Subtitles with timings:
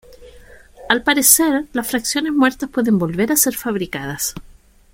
[0.89, 4.33] Al parecer, las Fracciones muertas pueden volver a ser fabricadas.